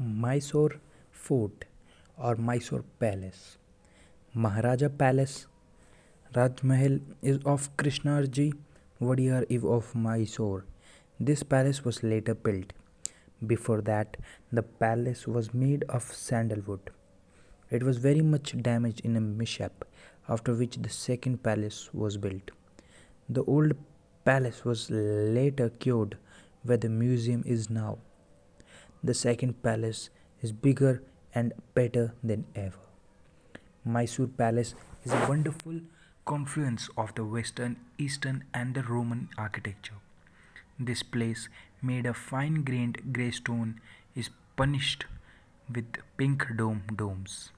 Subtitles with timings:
[0.00, 1.66] Mysore Fort
[2.16, 3.58] or Mysore Palace.
[4.32, 5.46] Maharaja Palace
[6.34, 8.54] Rajmahal is of Krishnaraja
[8.98, 10.64] Wadiyar eve of Mysore.
[11.18, 12.72] This palace was later built.
[13.46, 14.16] Before that,
[14.50, 16.80] the palace was made of sandalwood.
[17.70, 19.84] It was very much damaged in a mishap,
[20.30, 22.52] after which the second palace was built.
[23.28, 23.74] The old
[24.24, 26.16] palace was later cured
[26.62, 27.98] where the museum is now.
[29.02, 30.10] The second palace
[30.42, 31.02] is bigger
[31.34, 32.76] and better than ever.
[33.82, 35.80] Mysore Palace is a wonderful
[36.26, 39.94] confluence of the Western, Eastern, and the Roman architecture.
[40.78, 41.48] This place,
[41.80, 43.80] made of fine grained grey stone,
[44.14, 45.06] is punished
[45.72, 45.86] with
[46.18, 47.52] pink dome domes.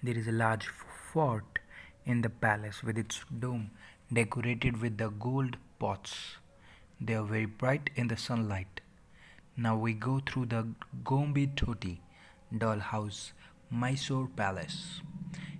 [0.00, 0.68] There is a large
[1.12, 1.58] fort
[2.06, 3.72] in the palace with its dome
[4.12, 6.36] decorated with the gold pots.
[7.00, 8.80] They are very bright in the sunlight.
[9.60, 10.68] Now we go through the
[11.02, 11.98] Gombe Thoti
[12.56, 13.32] doll house,
[13.70, 15.00] Mysore Palace.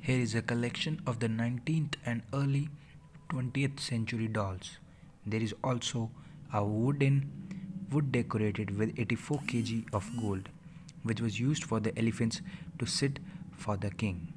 [0.00, 2.70] Here is a collection of the 19th and early
[3.28, 4.78] 20th century dolls.
[5.26, 6.10] There is also
[6.54, 7.30] a wooden
[7.90, 10.48] wood decorated with 84 kg of gold,
[11.02, 12.40] which was used for the elephants
[12.78, 13.18] to sit
[13.58, 14.32] for the king.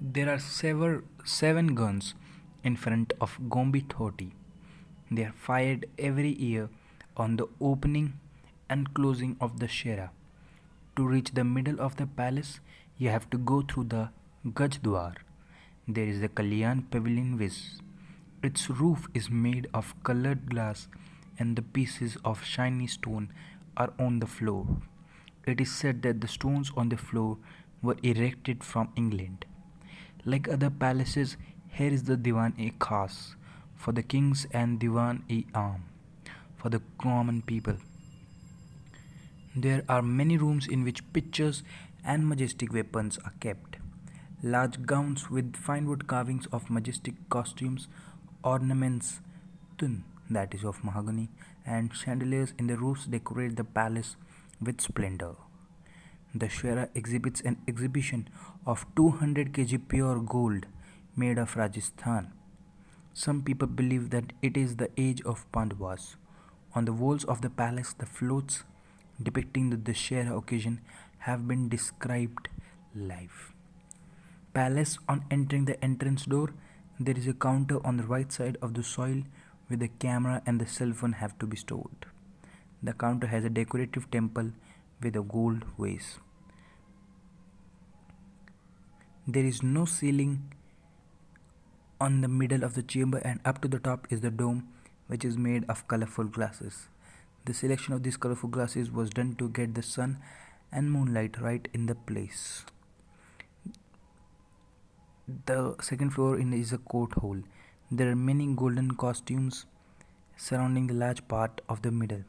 [0.00, 2.14] There are several, seven guns
[2.64, 4.32] in front of Gombe Thoti.
[5.10, 6.70] They are fired every year
[7.16, 8.18] on the opening
[8.68, 10.10] and closing of the Shera.
[10.96, 12.60] To reach the middle of the palace,
[12.98, 14.10] you have to go through the
[14.46, 15.16] Gajdwar.
[15.88, 17.58] There is the Kalyan Pavilion which
[18.42, 20.88] its roof is made of colored glass
[21.38, 23.32] and the pieces of shiny stone
[23.76, 24.66] are on the floor.
[25.46, 27.38] It is said that the stones on the floor
[27.82, 29.44] were erected from England.
[30.24, 31.36] Like other palaces,
[31.68, 33.34] here is the Diwan-e-Khas
[33.76, 35.91] for the kings and Diwan-e-Am
[36.62, 37.76] for the common people.
[39.56, 41.64] There are many rooms in which pictures
[42.04, 43.78] and majestic weapons are kept.
[44.42, 47.88] Large gowns with fine wood carvings of majestic costumes,
[48.44, 49.20] ornaments,
[49.76, 51.28] tun that is of mahogany,
[51.66, 54.16] and chandeliers in the roofs decorate the palace
[54.60, 55.34] with splendor.
[56.34, 58.28] The Shera exhibits an exhibition
[58.66, 60.66] of 200 kg pure gold
[61.16, 62.32] made of Rajasthan.
[63.12, 66.16] Some people believe that it is the age of Pandavas.
[66.74, 68.64] On the walls of the palace, the floats
[69.22, 70.80] depicting the Dashera occasion
[71.18, 72.48] have been described
[72.94, 73.52] live.
[74.54, 76.54] Palace on entering the entrance door,
[76.98, 79.22] there is a counter on the right side of the soil
[79.66, 82.06] where the camera and the cell phone have to be stored.
[82.82, 84.52] The counter has a decorative temple
[85.02, 86.18] with a gold vase.
[89.26, 90.52] There is no ceiling
[92.00, 94.68] on the middle of the chamber and up to the top is the dome
[95.06, 96.88] which is made of colorful glasses.
[97.44, 100.18] The selection of these colorful glasses was done to get the sun
[100.70, 102.64] and moonlight right in the place.
[105.46, 107.38] The second floor in is a court hall.
[107.90, 109.66] There are many golden costumes
[110.36, 112.24] surrounding the large part of the middle.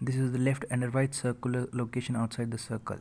[0.00, 2.98] This is the left and the right circular location outside the circle.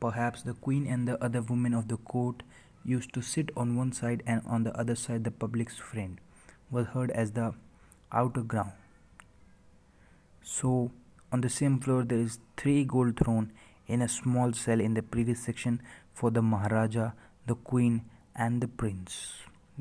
[0.00, 2.42] Perhaps the queen and the other women of the court
[2.84, 6.20] used to sit on one side and on the other side the public's friend
[6.70, 7.54] was heard as the
[8.14, 8.72] outer ground.
[10.42, 10.92] So
[11.32, 13.52] on the same floor there is three gold throne
[13.86, 15.82] in a small cell in the previous section
[16.12, 17.12] for the Maharaja,
[17.46, 18.04] the Queen
[18.36, 19.32] and the Prince.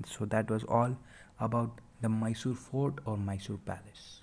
[0.06, 0.98] So that was all
[1.40, 4.23] about the Mysore fort or Mysore palace.